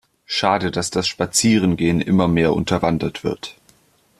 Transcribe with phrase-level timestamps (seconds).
[0.25, 3.55] Schade, dass das Spazierengehen immer mehr unterwandert wird.